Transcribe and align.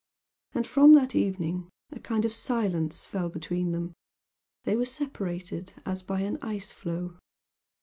And 0.55 0.65
from 0.65 0.93
that 0.95 1.15
evening 1.15 1.69
a 1.91 1.99
kind 1.99 2.25
of 2.25 2.33
silence 2.33 3.05
fell 3.05 3.29
between 3.29 3.71
them, 3.71 3.93
they 4.63 4.75
were 4.75 4.87
separated 4.87 5.73
as 5.85 6.01
by 6.01 6.21
an 6.21 6.39
ice 6.41 6.71
floe. 6.71 7.17